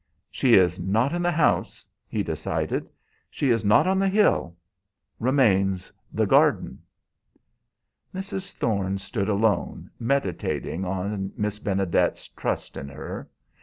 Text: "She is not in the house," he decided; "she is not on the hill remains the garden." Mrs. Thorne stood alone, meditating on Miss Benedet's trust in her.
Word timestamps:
"She 0.31 0.55
is 0.55 0.79
not 0.79 1.13
in 1.13 1.21
the 1.21 1.29
house," 1.31 1.85
he 2.07 2.23
decided; 2.23 2.89
"she 3.29 3.51
is 3.51 3.63
not 3.63 3.85
on 3.85 3.99
the 3.99 4.09
hill 4.09 4.55
remains 5.19 5.93
the 6.11 6.25
garden." 6.25 6.81
Mrs. 8.11 8.53
Thorne 8.55 8.97
stood 8.97 9.29
alone, 9.29 9.91
meditating 9.99 10.85
on 10.85 11.31
Miss 11.37 11.59
Benedet's 11.59 12.29
trust 12.29 12.77
in 12.77 12.89
her. 12.89 13.29